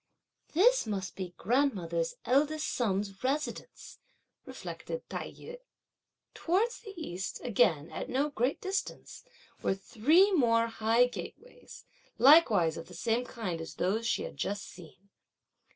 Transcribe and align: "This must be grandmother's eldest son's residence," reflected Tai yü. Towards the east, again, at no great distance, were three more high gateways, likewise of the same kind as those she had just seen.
"This 0.53 0.87
must 0.87 1.15
be 1.15 1.35
grandmother's 1.37 2.15
eldest 2.25 2.67
son's 2.69 3.23
residence," 3.23 3.99
reflected 4.47 5.07
Tai 5.11 5.31
yü. 5.33 5.59
Towards 6.33 6.79
the 6.79 6.99
east, 6.99 7.39
again, 7.43 7.91
at 7.91 8.09
no 8.09 8.31
great 8.31 8.59
distance, 8.59 9.23
were 9.61 9.75
three 9.75 10.31
more 10.31 10.65
high 10.65 11.05
gateways, 11.05 11.85
likewise 12.17 12.77
of 12.77 12.87
the 12.87 12.95
same 12.95 13.25
kind 13.25 13.61
as 13.61 13.75
those 13.75 14.07
she 14.07 14.23
had 14.23 14.37
just 14.37 14.67
seen. 14.67 15.09